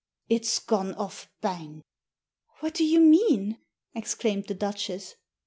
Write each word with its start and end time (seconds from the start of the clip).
"It's 0.29 0.57
gone 0.57 0.95
off 0.95 1.29
bang!" 1.41 1.83
"What 2.61 2.73
do 2.73 2.83
you 2.83 2.99
mean?" 2.99 3.59
exclaimed 3.93 4.47
the 4.47 4.55
Duchess. 4.55 5.13